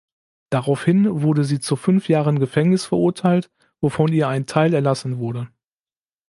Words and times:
Daraufhin 0.49 1.21
wurde 1.21 1.43
sie 1.43 1.59
zu 1.59 1.75
fünf 1.75 2.09
Jahren 2.09 2.39
Gefängnis 2.39 2.85
verurteilt, 2.87 3.51
wovon 3.81 4.11
ihr 4.11 4.27
ein 4.29 4.47
Teil 4.47 4.73
erlassen 4.73 5.19
wurde. 5.19 5.47